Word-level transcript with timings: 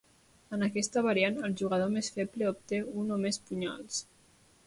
En 0.55 0.67
aquesta 0.67 1.03
variant, 1.07 1.37
el 1.49 1.53
jugador 1.59 1.91
més 1.97 2.09
feble 2.17 2.49
obté 2.53 2.81
un 3.03 3.15
o 3.17 3.19
més 3.27 3.39
punyals. 3.51 4.01